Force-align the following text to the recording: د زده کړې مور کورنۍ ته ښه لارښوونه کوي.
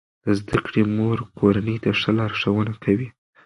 د 0.23 0.25
زده 0.39 0.57
کړې 0.65 0.81
مور 0.95 1.17
کورنۍ 1.39 1.77
ته 1.83 1.89
ښه 1.99 2.11
لارښوونه 2.17 2.73
کوي. 2.83 3.07